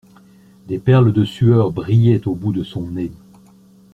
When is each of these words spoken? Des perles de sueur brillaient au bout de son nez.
Des 0.67 0.79
perles 0.79 1.13
de 1.13 1.23
sueur 1.23 1.69
brillaient 1.71 2.27
au 2.27 2.33
bout 2.33 2.51
de 2.53 2.63
son 2.63 2.87
nez. 2.87 3.11